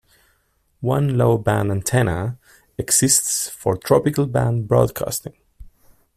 One 0.79 1.15
Low 1.15 1.37
Band 1.37 1.69
antenna 1.71 2.39
exists 2.75 3.49
for 3.49 3.77
Tropical 3.77 4.25
Band 4.25 4.67
broadcasting. 4.67 5.33